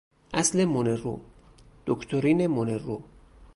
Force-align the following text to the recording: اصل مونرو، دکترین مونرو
اصل 0.33 0.65
مونرو، 0.65 1.15
دکترین 1.85 2.47
مونرو 2.55 2.97